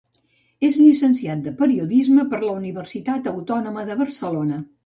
És 0.69 0.77
llicenciat 0.79 1.43
de 1.49 1.53
periodisme 1.59 2.27
per 2.33 2.41
la 2.47 2.57
Universitat 2.63 3.33
Autònoma 3.37 3.89
de 3.93 4.03
Barcelona. 4.05 4.61